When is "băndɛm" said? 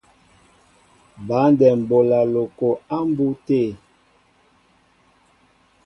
1.27-1.79